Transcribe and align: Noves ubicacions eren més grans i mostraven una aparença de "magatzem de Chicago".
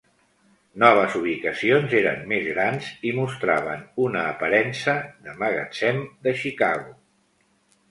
Noves 0.83 1.17
ubicacions 1.19 1.93
eren 1.99 2.23
més 2.31 2.47
grans 2.55 2.87
i 3.11 3.13
mostraven 3.19 3.85
una 4.07 4.25
aparença 4.33 4.97
de 5.29 5.39
"magatzem 5.45 6.03
de 6.27 6.37
Chicago". 6.43 6.99